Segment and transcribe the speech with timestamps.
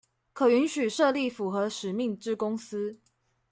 [0.33, 2.97] 可允許設立符合使命之公司